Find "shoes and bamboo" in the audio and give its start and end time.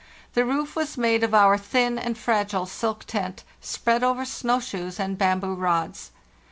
4.59-5.53